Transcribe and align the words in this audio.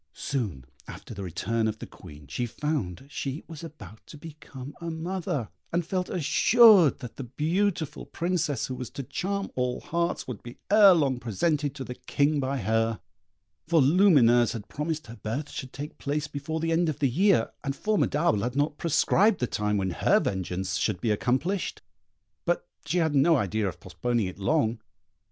Soon 0.13 0.65
after 0.87 1.13
the 1.13 1.21
return 1.21 1.67
of 1.67 1.77
the 1.77 1.85
Queen 1.85 2.25
she 2.25 2.47
found 2.47 3.05
she 3.07 3.43
was 3.47 3.63
about 3.63 4.03
to 4.07 4.17
become 4.17 4.73
a 4.81 4.89
mother, 4.89 5.49
and 5.71 5.85
felt 5.85 6.09
assured 6.09 6.97
that 7.01 7.17
the 7.17 7.23
beautiful 7.23 8.07
Princess 8.07 8.65
who 8.65 8.73
was 8.73 8.89
to 8.89 9.03
charm 9.03 9.51
all 9.53 9.79
hearts 9.79 10.27
would 10.27 10.41
be 10.41 10.57
ere 10.71 10.95
long 10.95 11.19
presented 11.19 11.75
to 11.75 11.83
the 11.83 11.93
King 11.93 12.39
by 12.39 12.57
her, 12.57 12.99
for 13.67 13.79
Lumineuse 13.79 14.53
had 14.53 14.67
promised 14.67 15.05
her 15.05 15.17
birth 15.21 15.51
should 15.51 15.71
take 15.71 15.99
place 15.99 16.27
before 16.27 16.59
the 16.59 16.71
end 16.71 16.89
of 16.89 16.97
the 16.97 17.07
year, 17.07 17.51
and 17.63 17.75
Formidable 17.75 18.41
had 18.41 18.55
not 18.55 18.79
prescribed 18.79 19.37
the 19.39 19.45
time 19.45 19.77
when 19.77 19.91
her 19.91 20.19
vengeance 20.19 20.77
should 20.77 20.99
be 20.99 21.11
accomplished; 21.11 21.83
but 22.43 22.65
she 22.87 22.97
had 22.97 23.13
no 23.13 23.35
idea 23.35 23.67
of 23.67 23.79
postponing 23.79 24.25
it 24.25 24.39
long. 24.39 24.81